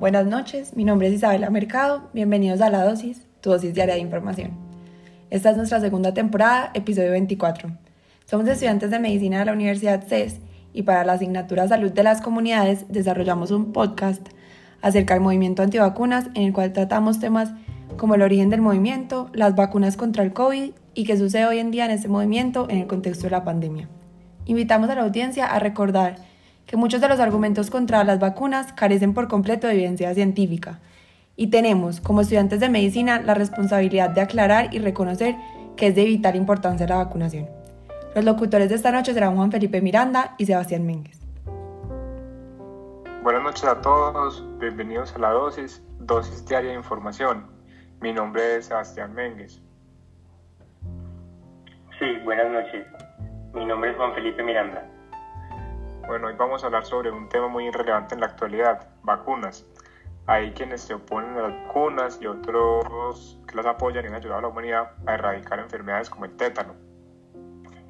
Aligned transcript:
Buenas 0.00 0.26
noches, 0.26 0.76
mi 0.76 0.84
nombre 0.84 1.08
es 1.08 1.14
Isabela 1.14 1.50
Mercado, 1.50 2.08
bienvenidos 2.12 2.60
a 2.60 2.70
La 2.70 2.84
Dosis, 2.84 3.26
tu 3.40 3.50
dosis 3.50 3.74
diaria 3.74 3.96
de 3.96 4.00
información. 4.00 4.52
Esta 5.28 5.50
es 5.50 5.56
nuestra 5.56 5.80
segunda 5.80 6.14
temporada, 6.14 6.70
episodio 6.74 7.10
24. 7.10 7.72
Somos 8.24 8.46
estudiantes 8.46 8.92
de 8.92 9.00
medicina 9.00 9.40
de 9.40 9.46
la 9.46 9.54
Universidad 9.54 10.04
CES 10.06 10.36
y 10.72 10.82
para 10.82 11.04
la 11.04 11.14
asignatura 11.14 11.66
Salud 11.66 11.90
de 11.90 12.04
las 12.04 12.20
Comunidades 12.20 12.84
desarrollamos 12.88 13.50
un 13.50 13.72
podcast 13.72 14.24
acerca 14.82 15.14
del 15.14 15.22
movimiento 15.24 15.64
antivacunas 15.64 16.26
en 16.34 16.44
el 16.44 16.52
cual 16.52 16.72
tratamos 16.72 17.18
temas 17.18 17.50
como 17.96 18.14
el 18.14 18.22
origen 18.22 18.50
del 18.50 18.60
movimiento, 18.60 19.30
las 19.32 19.56
vacunas 19.56 19.96
contra 19.96 20.22
el 20.22 20.32
COVID 20.32 20.70
y 20.94 21.04
qué 21.06 21.16
sucede 21.16 21.46
hoy 21.46 21.58
en 21.58 21.72
día 21.72 21.86
en 21.86 21.90
este 21.90 22.06
movimiento 22.06 22.68
en 22.70 22.78
el 22.78 22.86
contexto 22.86 23.24
de 23.24 23.30
la 23.30 23.42
pandemia. 23.42 23.88
Invitamos 24.44 24.90
a 24.90 24.94
la 24.94 25.02
audiencia 25.02 25.46
a 25.46 25.58
recordar 25.58 26.18
que 26.68 26.76
muchos 26.76 27.00
de 27.00 27.08
los 27.08 27.18
argumentos 27.18 27.70
contra 27.70 28.04
las 28.04 28.20
vacunas 28.20 28.74
carecen 28.74 29.14
por 29.14 29.26
completo 29.26 29.66
de 29.66 29.72
evidencia 29.72 30.12
científica 30.12 30.78
y 31.34 31.46
tenemos, 31.46 32.00
como 32.00 32.20
estudiantes 32.20 32.60
de 32.60 32.68
medicina, 32.68 33.22
la 33.22 33.32
responsabilidad 33.32 34.10
de 34.10 34.20
aclarar 34.20 34.74
y 34.74 34.78
reconocer 34.78 35.34
que 35.76 35.86
es 35.86 35.94
de 35.94 36.04
vital 36.04 36.36
importancia 36.36 36.86
la 36.86 36.96
vacunación. 36.96 37.48
Los 38.14 38.24
locutores 38.24 38.68
de 38.68 38.74
esta 38.74 38.92
noche 38.92 39.14
serán 39.14 39.34
Juan 39.34 39.50
Felipe 39.50 39.80
Miranda 39.80 40.34
y 40.36 40.44
Sebastián 40.44 40.84
Méndez. 40.84 41.18
Buenas 43.22 43.42
noches 43.42 43.64
a 43.64 43.80
todos, 43.80 44.44
bienvenidos 44.58 45.14
a 45.14 45.18
la 45.20 45.30
dosis, 45.30 45.82
dosis 46.00 46.44
diaria 46.44 46.72
de 46.72 46.76
información. 46.76 47.46
Mi 48.02 48.12
nombre 48.12 48.56
es 48.56 48.66
Sebastián 48.66 49.14
Méndez. 49.14 49.62
Sí, 51.98 52.06
buenas 52.24 52.52
noches. 52.52 52.86
Mi 53.54 53.64
nombre 53.64 53.90
es 53.90 53.96
Juan 53.96 54.12
Felipe 54.14 54.42
Miranda. 54.42 54.97
Bueno, 56.08 56.28
hoy 56.28 56.34
vamos 56.38 56.62
a 56.62 56.68
hablar 56.68 56.86
sobre 56.86 57.10
un 57.10 57.28
tema 57.28 57.48
muy 57.48 57.70
relevante 57.70 58.14
en 58.14 58.22
la 58.22 58.28
actualidad, 58.28 58.88
vacunas. 59.02 59.70
Hay 60.26 60.52
quienes 60.52 60.80
se 60.80 60.94
oponen 60.94 61.36
a 61.36 61.42
las 61.42 61.66
vacunas 61.66 62.18
y 62.22 62.26
otros 62.26 63.38
que 63.46 63.54
las 63.54 63.66
apoyan 63.66 64.06
y 64.06 64.08
han 64.08 64.14
ayudado 64.14 64.38
a 64.38 64.40
la 64.40 64.48
humanidad 64.48 64.92
a 65.04 65.12
erradicar 65.12 65.58
enfermedades 65.58 66.08
como 66.08 66.24
el 66.24 66.34
tétano. 66.34 66.72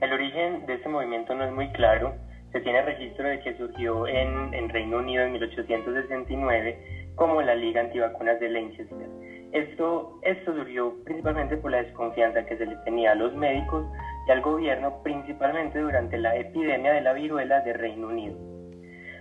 El 0.01 0.13
origen 0.13 0.67
de 0.67 0.75
este 0.75 0.89
movimiento 0.89 1.33
no 1.33 1.45
es 1.45 1.53
muy 1.53 1.71
claro. 1.71 2.13
Se 2.51 2.59
tiene 2.61 2.83
registro 2.83 3.29
de 3.29 3.39
que 3.39 3.57
surgió 3.57 4.09
en, 4.09 4.53
en 4.53 4.69
Reino 4.69 4.97
Unido 4.99 5.23
en 5.23 5.35
1869 5.35 7.13
como 7.15 7.41
la 7.41 7.55
Liga 7.55 7.83
Antivacunas 7.83 8.41
de 8.41 8.49
Leicester. 8.49 9.09
Esto, 9.53 10.19
esto 10.23 10.55
surgió 10.57 10.93
principalmente 11.05 11.57
por 11.57 11.71
la 11.71 11.85
desconfianza 11.85 12.45
que 12.45 12.57
se 12.57 12.67
le 12.67 12.75
tenía 12.79 13.13
a 13.13 13.15
los 13.15 13.33
médicos 13.35 13.87
y 14.29 14.31
al 14.31 14.43
gobierno, 14.43 15.03
principalmente 15.03 15.79
durante 15.79 16.19
la 16.19 16.37
epidemia 16.37 16.93
de 16.93 17.01
la 17.01 17.15
viruela 17.15 17.61
de 17.61 17.73
Reino 17.73 18.09
Unido. 18.09 18.37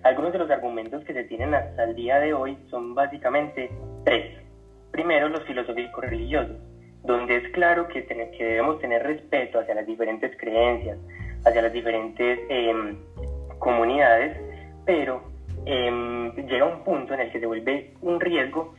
Algunos 0.03 0.33
de 0.33 0.39
los 0.39 0.51
argumentos 0.51 1.03
que 1.05 1.13
se 1.13 1.23
tienen 1.23 1.53
hasta 1.53 1.85
el 1.85 1.95
día 1.95 2.19
de 2.19 2.33
hoy 2.33 2.57
son 2.69 2.93
básicamente 2.93 3.71
tres. 4.03 4.37
Primero, 4.91 5.29
los 5.29 5.43
filosóficos 5.45 6.03
religiosos, 6.03 6.57
donde 7.03 7.37
es 7.37 7.51
claro 7.53 7.87
que, 7.87 8.05
que 8.05 8.43
debemos 8.43 8.79
tener 8.79 9.01
respeto 9.03 9.59
hacia 9.59 9.75
las 9.75 9.85
diferentes 9.85 10.35
creencias, 10.37 10.97
hacia 11.45 11.61
las 11.61 11.71
diferentes 11.71 12.39
em, 12.49 12.97
comunidades, 13.59 14.37
pero 14.85 15.23
em, 15.65 16.35
llega 16.35 16.65
un 16.65 16.83
punto 16.83 17.13
en 17.13 17.21
el 17.21 17.31
que 17.31 17.39
se 17.39 17.45
vuelve 17.45 17.93
un 18.01 18.19
riesgo 18.19 18.75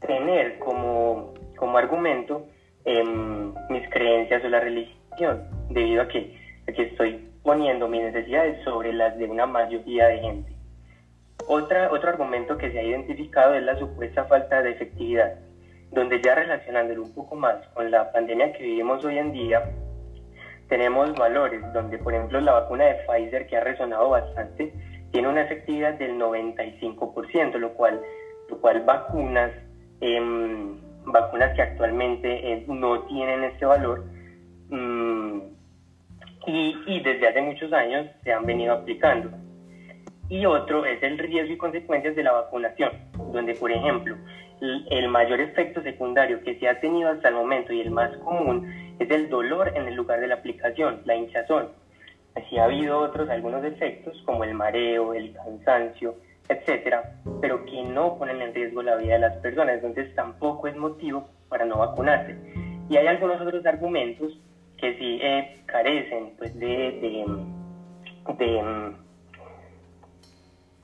tener 0.00 0.60
como, 0.60 1.34
como 1.56 1.76
argumento 1.76 2.46
em, 2.84 3.52
mis 3.68 3.88
creencias 3.90 4.44
o 4.44 4.48
la 4.48 4.60
religión, 4.60 5.55
debido 5.80 6.02
a 6.02 6.08
que, 6.08 6.36
estoy 6.66 7.28
poniendo 7.42 7.88
mis 7.88 8.02
necesidades 8.02 8.62
sobre 8.64 8.92
las 8.92 9.16
de 9.16 9.26
una 9.26 9.46
mayoría 9.46 10.08
de 10.08 10.18
gente. 10.18 10.52
Otra, 11.46 11.92
otro 11.92 12.10
argumento 12.10 12.58
que 12.58 12.72
se 12.72 12.78
ha 12.78 12.82
identificado 12.82 13.54
es 13.54 13.62
la 13.62 13.78
supuesta 13.78 14.24
falta 14.24 14.62
de 14.62 14.72
efectividad, 14.72 15.34
donde 15.92 16.20
ya 16.20 16.34
relacionándolo 16.34 17.04
un 17.04 17.14
poco 17.14 17.36
más 17.36 17.56
con 17.74 17.90
la 17.90 18.10
pandemia 18.10 18.52
que 18.52 18.64
vivimos 18.64 19.04
hoy 19.04 19.18
en 19.18 19.32
día, 19.32 19.62
tenemos 20.68 21.14
valores 21.14 21.62
donde, 21.72 21.98
por 21.98 22.12
ejemplo, 22.12 22.40
la 22.40 22.52
vacuna 22.52 22.86
de 22.86 22.94
Pfizer, 23.06 23.46
que 23.46 23.56
ha 23.56 23.60
resonado 23.60 24.10
bastante, 24.10 24.72
tiene 25.12 25.28
una 25.28 25.42
efectividad 25.42 25.94
del 25.94 26.18
95%, 26.18 27.54
lo 27.58 27.72
cual, 27.74 28.00
lo 28.50 28.60
cual 28.60 28.82
vacunas 28.82 29.52
Em, 30.00 30.76
vacunas 31.06 31.54
que 31.54 31.62
actualmente 31.62 32.52
eh, 32.52 32.64
no 32.68 33.00
tienen 33.04 33.44
este 33.44 33.64
valor 33.64 34.04
mm, 34.68 35.40
y, 36.46 36.76
y, 36.86 37.00
desde 37.00 37.28
hace 37.28 37.42
muchos 37.42 37.72
años 37.72 38.06
se 38.22 38.32
han 38.32 38.46
venido 38.46 38.74
aplicando. 38.74 39.30
Y 40.28 40.44
otro 40.46 40.84
es 40.84 41.02
el 41.02 41.18
riesgo 41.18 41.52
y 41.52 41.56
consecuencias 41.56 42.16
de 42.16 42.22
la 42.22 42.32
vacunación, 42.32 42.90
donde 43.32 43.54
por 43.54 43.70
ejemplo 43.70 44.16
el 44.60 45.08
mayor 45.08 45.40
efecto 45.40 45.82
secundario 45.82 46.42
que 46.42 46.58
se 46.58 46.68
ha 46.68 46.80
tenido 46.80 47.10
hasta 47.10 47.28
el 47.28 47.34
momento 47.34 47.72
y 47.72 47.80
el 47.80 47.90
más 47.90 48.16
común 48.18 48.94
es 48.98 49.10
el 49.10 49.28
dolor 49.28 49.72
en 49.74 49.86
el 49.86 49.94
lugar 49.94 50.20
de 50.20 50.28
la 50.28 50.36
aplicación, 50.36 51.02
la 51.04 51.14
hinchazón. 51.14 51.68
Así 52.34 52.58
ha 52.58 52.64
habido 52.64 52.98
otros, 52.98 53.28
algunos 53.28 53.64
efectos 53.64 54.20
como 54.24 54.44
el 54.44 54.54
mareo, 54.54 55.14
el 55.14 55.34
cansancio, 55.34 56.16
etcétera, 56.48 57.14
pero 57.40 57.64
que 57.64 57.82
no 57.82 58.18
ponen 58.18 58.40
en 58.40 58.54
riesgo 58.54 58.82
la 58.82 58.96
vida 58.96 59.14
de 59.14 59.20
las 59.20 59.36
personas, 59.38 59.76
entonces 59.76 60.14
tampoco 60.14 60.68
es 60.68 60.76
motivo 60.76 61.28
para 61.48 61.64
no 61.64 61.78
vacunarse. 61.78 62.36
Y 62.88 62.96
hay 62.96 63.06
algunos 63.06 63.40
otros 63.40 63.64
argumentos 63.66 64.38
que 64.78 64.96
sí 64.98 65.18
eh, 65.22 65.62
carecen 65.66 66.32
pues, 66.38 66.58
de, 66.58 66.66
de, 66.66 67.24
de, 68.34 68.94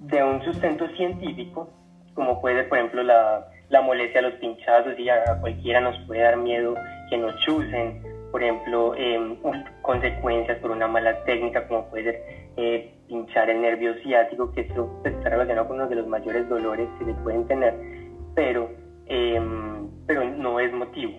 de, 0.00 0.24
un 0.24 0.42
sustento 0.42 0.88
científico, 0.96 1.68
como 2.14 2.40
puede 2.40 2.64
por 2.64 2.78
ejemplo 2.78 3.02
la, 3.02 3.46
la 3.68 3.80
molestia 3.80 4.20
a 4.20 4.24
los 4.24 4.34
pinchazos 4.34 4.98
y 4.98 5.08
a 5.08 5.38
cualquiera 5.40 5.80
nos 5.80 5.98
puede 6.06 6.22
dar 6.22 6.36
miedo 6.36 6.74
que 7.10 7.18
nos 7.18 7.36
chusen, 7.40 8.02
por 8.32 8.42
ejemplo, 8.42 8.94
eh, 8.96 9.38
consecuencias 9.82 10.58
por 10.58 10.70
una 10.70 10.88
mala 10.88 11.22
técnica, 11.24 11.68
como 11.68 11.88
puede 11.90 12.04
ser 12.04 12.22
eh, 12.56 12.94
pinchar 13.06 13.50
el 13.50 13.60
nervio 13.60 13.94
ciático, 14.02 14.50
que 14.52 14.62
esto 14.62 15.00
está 15.04 15.28
relacionado 15.28 15.68
con 15.68 15.76
uno 15.76 15.88
de 15.88 15.96
los 15.96 16.06
mayores 16.06 16.48
dolores 16.48 16.88
que 16.98 17.04
se 17.04 17.14
pueden 17.14 17.46
tener, 17.46 17.74
pero, 18.34 18.70
em, 19.06 19.86
pero 20.06 20.24
no 20.24 20.58
es 20.58 20.72
motivo. 20.72 21.12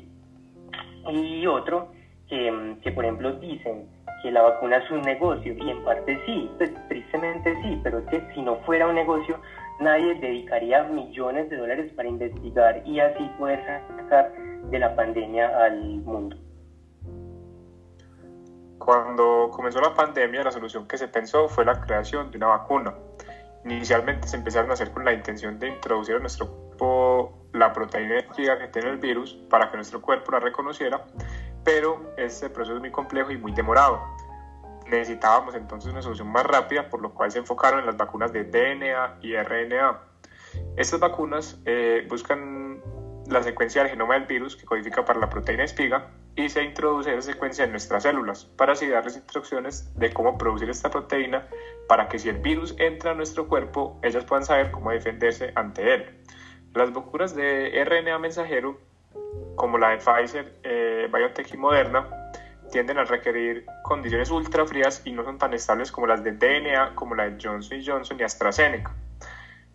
Y 1.12 1.45
otro, 1.45 1.91
que, 2.33 2.77
que 2.81 2.91
por 2.91 3.05
ejemplo 3.05 3.33
dicen 3.33 3.88
que 4.23 4.31
la 4.31 4.41
vacuna 4.41 4.77
es 4.77 4.89
un 4.89 5.01
negocio, 5.01 5.53
y 5.53 5.69
en 5.69 5.83
parte 5.83 6.19
sí, 6.25 6.49
pues 6.57 6.71
tristemente 6.88 7.53
sí, 7.61 7.79
pero 7.83 7.99
es 7.99 8.05
que 8.05 8.33
si 8.33 8.41
no 8.41 8.55
fuera 8.66 8.88
un 8.88 8.95
negocio, 8.95 9.39
nadie 9.79 10.16
dedicaría 10.16 10.83
millones 10.83 11.49
de 11.49 11.57
dólares 11.57 11.91
para 11.95 12.07
investigar 12.07 12.81
y 12.88 12.99
así 12.99 13.23
poder 13.38 13.61
sacar 13.97 14.31
de 14.71 14.79
la 14.79 14.95
pandemia 14.95 15.47
al 15.66 15.79
mundo. 16.01 16.38
Cuando 18.79 19.50
comenzó 19.51 19.79
la 19.79 19.94
pandemia, 19.94 20.44
la 20.44 20.51
solución 20.51 20.88
que 20.88 20.97
se 20.97 21.07
pensó 21.07 21.47
fue 21.47 21.65
la 21.65 21.79
creación 21.81 22.31
de 22.31 22.38
una 22.38 22.47
vacuna. 22.47 22.94
Inicialmente 23.65 24.27
se 24.27 24.38
empezaron 24.38 24.71
a 24.71 24.73
hacer 24.73 24.91
con 24.91 25.05
la 25.05 25.13
intención 25.13 25.59
de 25.59 25.69
introducir 25.69 26.15
a 26.15 26.19
nuestro 26.19 26.47
cuerpo 26.47 27.44
la 27.53 27.71
proteína 27.71 28.25
que 28.25 28.67
tiene 28.67 28.89
el 28.89 28.97
virus 28.97 29.33
para 29.50 29.69
que 29.69 29.77
nuestro 29.77 30.01
cuerpo 30.01 30.31
la 30.31 30.39
reconociera, 30.39 31.05
pero 31.63 32.13
este 32.18 32.50
proceso 32.50 32.75
es 32.75 32.81
muy 32.81 32.91
complejo 32.91 33.31
y 33.31 33.38
muy 33.38 33.51
demorado. 33.51 34.01
Necesitábamos 34.88 35.56
entonces 35.56 35.91
una 35.91 36.01
solución 36.01 36.28
más 36.28 36.46
rápida, 36.46 36.90
por 36.90 37.01
lo 37.01 37.13
cual 37.13 37.31
se 37.31 37.40
enfocaron 37.40 37.79
en 37.79 37.85
las 37.85 37.97
vacunas 37.97 38.34
de 38.34 38.44
DNA 38.44 39.19
y 39.22 39.35
RNA. 39.35 40.00
Estas 40.75 41.00
vacunas 41.00 41.59
eh, 41.66 42.06
buscan 42.09 42.81
la 43.28 43.41
secuencia 43.41 43.81
del 43.81 43.91
genoma 43.91 44.16
del 44.16 44.25
virus 44.25 44.56
que 44.56 44.66
codifica 44.66 45.06
para 45.06 45.19
la 45.19 45.29
proteína 45.29 45.63
espiga 45.63 46.12
y 46.35 46.50
se 46.50 46.63
introduce 46.63 47.12
esa 47.12 47.31
secuencia 47.31 47.63
en 47.66 47.72
nuestras 47.72 48.03
células 48.03 48.45
para 48.45 48.74
así 48.74 48.88
darles 48.88 49.16
instrucciones 49.16 49.94
de 49.97 50.12
cómo 50.12 50.38
producir 50.38 50.69
esta 50.69 50.90
proteína 50.90 51.47
para 51.88 52.07
que 52.09 52.19
si 52.19 52.30
el 52.30 52.38
virus 52.39 52.75
entra 52.80 53.12
a 53.12 53.13
nuestro 53.13 53.48
cuerpo, 53.48 54.00
ellas 54.04 54.25
puedan 54.25 54.45
saber 54.45 54.71
cómo 54.71 54.92
defenderse 54.92 55.54
ante 55.56 55.94
él. 55.94 56.24
Las 56.74 56.92
vacunas 56.92 57.36
de 57.36 57.83
RNA 57.86 58.18
mensajero, 58.19 58.80
como 59.56 59.77
la 59.77 59.89
de 59.89 59.98
Pfizer, 59.98 60.60
eh, 60.63 61.07
BioNTech 61.12 61.54
y 61.54 61.57
Moderna, 61.57 62.07
tienden 62.71 62.98
a 62.98 63.04
requerir 63.04 63.65
condiciones 63.83 64.31
ultra 64.31 64.65
frías 64.65 65.01
y 65.06 65.12
no 65.12 65.24
son 65.24 65.38
tan 65.38 65.54
estables 65.54 65.92
como 65.92 66.07
las 66.07 66.24
de 66.24 66.31
DNA, 66.31 66.95
como 66.95 67.15
la 67.15 67.30
de 67.30 67.38
Johnson 67.42 67.80
Johnson 67.86 68.19
y 68.19 68.24
AstraZeneca. 68.24 68.92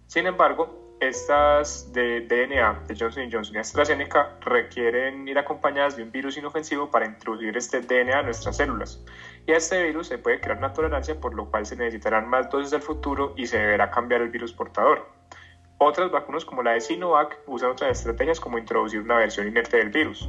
Sin 0.06 0.26
embargo, 0.26 0.96
estas 1.00 1.92
de 1.92 2.22
DNA 2.22 2.84
de 2.88 2.96
Johnson 2.98 3.28
Johnson 3.30 3.54
y 3.54 3.58
AstraZeneca 3.58 4.36
requieren 4.40 5.28
ir 5.28 5.38
acompañadas 5.38 5.96
de 5.96 6.02
un 6.02 6.10
virus 6.10 6.36
inofensivo 6.36 6.90
para 6.90 7.06
introducir 7.06 7.56
este 7.56 7.80
DNA 7.80 8.18
a 8.18 8.22
nuestras 8.22 8.56
células. 8.56 9.00
Y 9.46 9.52
a 9.52 9.58
este 9.58 9.82
virus 9.84 10.08
se 10.08 10.18
puede 10.18 10.40
crear 10.40 10.58
una 10.58 10.72
tolerancia, 10.72 11.20
por 11.20 11.34
lo 11.34 11.50
cual 11.50 11.66
se 11.66 11.76
necesitarán 11.76 12.28
más 12.28 12.50
dosis 12.50 12.70
del 12.70 12.82
futuro 12.82 13.32
y 13.36 13.46
se 13.46 13.58
deberá 13.58 13.90
cambiar 13.90 14.22
el 14.22 14.30
virus 14.30 14.52
portador. 14.52 15.08
Otras 15.78 16.10
vacunas 16.10 16.44
como 16.44 16.62
la 16.62 16.72
de 16.72 16.80
Sinovac 16.80 17.38
usan 17.46 17.70
otras 17.70 17.98
estrategias 17.98 18.40
como 18.40 18.58
introducir 18.58 19.00
una 19.00 19.16
versión 19.16 19.46
inerte 19.46 19.76
del 19.76 19.90
virus. 19.90 20.28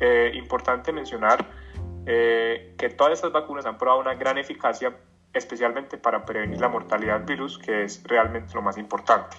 Eh, 0.00 0.32
importante 0.34 0.92
mencionar 0.92 1.44
eh, 2.04 2.74
que 2.76 2.88
todas 2.90 3.14
estas 3.14 3.32
vacunas 3.32 3.64
han 3.64 3.78
probado 3.78 4.00
una 4.00 4.14
gran 4.14 4.38
eficacia, 4.38 4.92
especialmente 5.32 5.98
para 5.98 6.24
prevenir 6.24 6.60
la 6.60 6.68
mortalidad 6.68 7.18
del 7.18 7.26
virus, 7.26 7.58
que 7.58 7.84
es 7.84 8.02
realmente 8.04 8.54
lo 8.54 8.62
más 8.62 8.76
importante. 8.76 9.36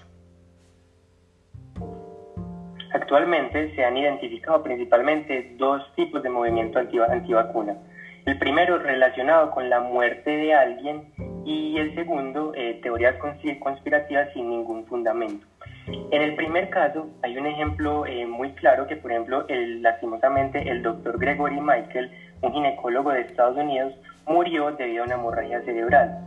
Actualmente 2.94 3.76
se 3.76 3.84
han 3.84 3.98
identificado 3.98 4.64
principalmente 4.64 5.56
dos 5.58 5.82
tipos 5.96 6.24
de 6.24 6.30
movimiento 6.30 6.80
antivacuna. 6.80 7.78
El 8.26 8.38
primero 8.40 8.78
relacionado 8.78 9.52
con 9.52 9.70
la 9.70 9.80
muerte 9.80 10.30
de 10.30 10.54
alguien 10.54 11.14
y 11.46 11.78
el 11.78 11.96
segundo 11.96 12.54
eh, 12.56 12.80
teorías 12.82 13.16
conspirativas 13.60 14.32
sin 14.34 14.50
ningún 14.50 14.86
fundamento. 14.86 15.49
En 16.12 16.22
el 16.22 16.36
primer 16.36 16.70
caso 16.70 17.08
hay 17.24 17.38
un 17.38 17.46
ejemplo 17.46 18.06
eh, 18.06 18.26
muy 18.26 18.52
claro 18.54 18.88
que, 18.88 18.96
por 18.96 19.12
ejemplo, 19.12 19.46
el, 19.48 19.82
lastimosamente 19.82 20.70
el 20.70 20.82
doctor 20.82 21.20
Gregory 21.20 21.60
Michael, 21.60 22.12
un 22.42 22.54
ginecólogo 22.54 23.12
de 23.12 23.22
Estados 23.22 23.58
Unidos, 23.58 23.94
murió 24.26 24.72
debido 24.72 25.04
a 25.04 25.06
una 25.06 25.16
hemorragia 25.16 25.62
cerebral. 25.62 26.20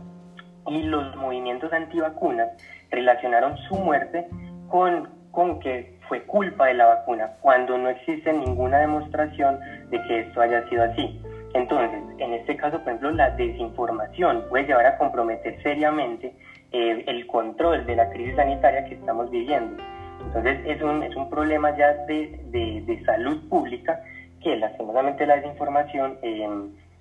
Y 0.67 0.83
los 0.83 1.15
movimientos 1.15 1.71
antivacunas 1.73 2.49
relacionaron 2.91 3.57
su 3.69 3.75
muerte 3.75 4.27
con, 4.69 5.09
con 5.31 5.59
que 5.59 5.97
fue 6.07 6.23
culpa 6.23 6.67
de 6.67 6.75
la 6.75 6.85
vacuna, 6.85 7.31
cuando 7.41 7.77
no 7.77 7.89
existe 7.89 8.31
ninguna 8.31 8.79
demostración 8.79 9.59
de 9.89 10.01
que 10.03 10.19
esto 10.21 10.41
haya 10.41 10.67
sido 10.69 10.83
así. 10.83 11.21
Entonces, 11.53 12.01
en 12.17 12.33
este 12.33 12.55
caso, 12.57 12.79
por 12.79 12.87
ejemplo, 12.87 13.11
la 13.11 13.29
desinformación 13.31 14.45
puede 14.49 14.65
llevar 14.65 14.85
a 14.85 14.97
comprometer 14.97 15.61
seriamente 15.61 16.35
eh, 16.73 17.03
el 17.07 17.27
control 17.27 17.85
de 17.85 17.95
la 17.95 18.09
crisis 18.09 18.35
sanitaria 18.35 18.85
que 18.85 18.95
estamos 18.95 19.29
viviendo. 19.29 19.81
Entonces, 20.25 20.59
es 20.65 20.81
un, 20.81 21.03
es 21.03 21.15
un 21.15 21.29
problema 21.29 21.75
ya 21.77 21.93
de, 22.05 22.39
de, 22.51 23.03
salud 23.05 23.47
pública 23.47 24.01
que 24.41 24.55
lastimosamente 24.55 25.25
la 25.25 25.35
desinformación 25.35 26.17
eh, 26.23 26.49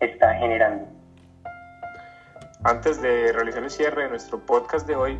está 0.00 0.34
generando. 0.34 0.86
Antes 2.64 3.00
de 3.00 3.32
realizar 3.32 3.62
el 3.62 3.70
cierre 3.70 4.04
de 4.04 4.10
nuestro 4.10 4.38
podcast 4.44 4.86
de 4.86 4.94
hoy, 4.94 5.18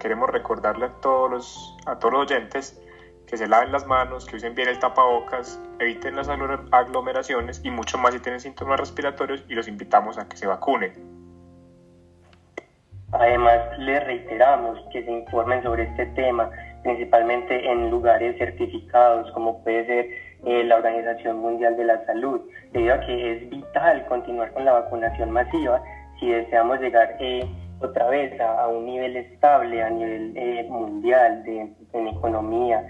queremos 0.00 0.30
recordarle 0.30 0.86
a 0.86 0.92
todos 1.00 1.30
los, 1.30 1.76
a 1.86 1.98
todos 1.98 2.14
los 2.14 2.30
oyentes 2.30 2.80
que 3.26 3.36
se 3.36 3.46
laven 3.46 3.72
las 3.72 3.86
manos, 3.86 4.26
que 4.26 4.36
usen 4.36 4.54
bien 4.54 4.68
el 4.68 4.78
tapabocas, 4.78 5.60
eviten 5.78 6.16
las 6.16 6.28
aglomeraciones 6.28 7.60
y 7.64 7.70
mucho 7.70 7.98
más 7.98 8.14
si 8.14 8.20
tienen 8.20 8.40
síntomas 8.40 8.80
respiratorios 8.80 9.44
y 9.48 9.54
los 9.54 9.68
invitamos 9.68 10.18
a 10.18 10.28
que 10.28 10.36
se 10.36 10.46
vacunen. 10.46 11.21
Además, 13.22 13.60
les 13.78 14.04
reiteramos 14.04 14.80
que 14.90 15.04
se 15.04 15.12
informen 15.12 15.62
sobre 15.62 15.84
este 15.84 16.06
tema, 16.06 16.50
principalmente 16.82 17.70
en 17.70 17.88
lugares 17.88 18.36
certificados 18.36 19.30
como 19.30 19.62
puede 19.62 19.86
ser 19.86 20.06
eh, 20.44 20.64
la 20.64 20.74
Organización 20.74 21.38
Mundial 21.38 21.76
de 21.76 21.84
la 21.84 22.04
Salud, 22.04 22.40
debido 22.72 22.94
a 22.94 23.00
que 23.00 23.32
es 23.32 23.48
vital 23.48 24.04
continuar 24.06 24.52
con 24.52 24.64
la 24.64 24.72
vacunación 24.72 25.30
masiva 25.30 25.80
si 26.18 26.30
deseamos 26.30 26.80
llegar 26.80 27.16
eh, 27.20 27.46
otra 27.80 28.08
vez 28.08 28.40
a, 28.40 28.66
un 28.66 28.86
nivel 28.86 29.16
estable 29.16 29.80
a 29.84 29.90
nivel 29.90 30.32
eh, 30.36 30.66
mundial 30.68 31.44
de, 31.44 31.72
en 31.92 32.08
economía, 32.08 32.84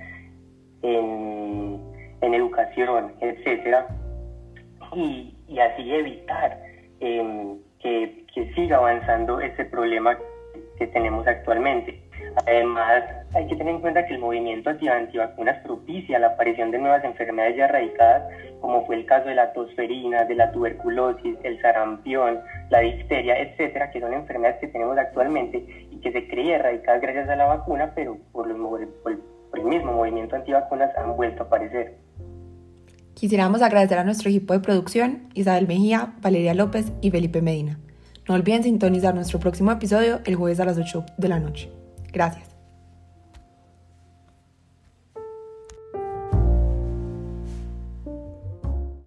en, 0.80 1.78
educación, 2.22 3.12
etcétera, 3.20 3.86
y, 4.94 5.58
así 5.58 5.92
evitar 5.92 6.58
em, 7.00 7.58
siga 8.54 8.76
avanzando 8.76 9.40
este 9.40 9.64
problema 9.64 10.16
que 10.78 10.86
tenemos 10.88 11.26
actualmente. 11.26 12.02
Además, 12.46 13.04
hay 13.34 13.46
que 13.46 13.56
tener 13.56 13.74
en 13.74 13.80
cuenta 13.80 14.06
que 14.06 14.14
el 14.14 14.20
movimiento 14.20 14.70
antivacunas 14.70 15.58
propicia 15.64 16.18
la 16.18 16.28
aparición 16.28 16.70
de 16.70 16.78
nuevas 16.78 17.04
enfermedades 17.04 17.56
ya 17.56 17.64
erradicadas, 17.66 18.22
como 18.60 18.86
fue 18.86 18.96
el 18.96 19.06
caso 19.06 19.28
de 19.28 19.34
la 19.34 19.52
tosferina, 19.52 20.24
de 20.24 20.34
la 20.34 20.50
tuberculosis, 20.52 21.36
el 21.42 21.60
sarampión, 21.60 22.40
la 22.70 22.80
difteria, 22.80 23.38
etcétera, 23.38 23.90
que 23.90 24.00
son 24.00 24.14
enfermedades 24.14 24.60
que 24.60 24.68
tenemos 24.68 24.96
actualmente 24.96 25.58
y 25.90 26.00
que 26.00 26.12
se 26.12 26.26
creía 26.28 26.56
erradicadas 26.56 27.02
gracias 27.02 27.28
a 27.28 27.36
la 27.36 27.46
vacuna, 27.46 27.92
pero 27.94 28.16
por, 28.32 28.46
los, 28.46 28.58
por, 29.02 29.18
por 29.50 29.58
el 29.58 29.64
mismo 29.66 29.92
movimiento 29.92 30.36
antivacunas 30.36 30.96
han 30.96 31.16
vuelto 31.16 31.42
a 31.42 31.46
aparecer. 31.46 31.96
Quisiéramos 33.14 33.60
agradecer 33.62 33.98
a 33.98 34.04
nuestro 34.04 34.30
equipo 34.30 34.54
de 34.54 34.60
producción, 34.60 35.28
Isabel 35.34 35.68
Mejía, 35.68 36.14
Valeria 36.22 36.54
López 36.54 36.92
y 37.02 37.10
Felipe 37.10 37.42
Medina. 37.42 37.78
No 38.28 38.34
olviden 38.34 38.62
sintonizar 38.62 39.14
nuestro 39.14 39.40
próximo 39.40 39.72
episodio 39.72 40.20
el 40.24 40.36
jueves 40.36 40.60
a 40.60 40.64
las 40.64 40.78
8 40.78 41.04
de 41.18 41.28
la 41.28 41.40
noche. 41.40 41.70
Gracias. 42.12 42.51